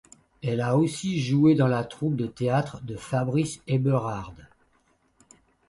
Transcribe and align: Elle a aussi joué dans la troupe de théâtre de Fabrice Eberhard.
Elle 0.41 0.61
a 0.61 0.77
aussi 0.77 1.21
joué 1.21 1.53
dans 1.53 1.67
la 1.67 1.83
troupe 1.83 2.15
de 2.15 2.25
théâtre 2.25 2.81
de 2.81 2.95
Fabrice 2.95 3.61
Eberhard. 3.67 4.33